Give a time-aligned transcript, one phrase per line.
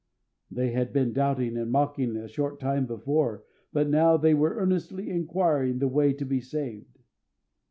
[0.49, 5.11] They had been doubting and mocking a short time before, but now they were earnestly
[5.11, 6.97] inquiring the way to be saved.